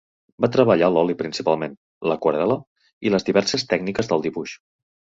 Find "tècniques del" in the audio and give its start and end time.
3.75-4.29